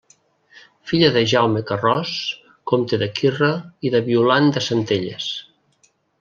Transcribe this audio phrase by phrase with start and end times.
[0.91, 2.13] Filla de Jaume Carròs,
[2.73, 3.51] comte de Quirra,
[3.89, 5.29] i de Violant de Centelles.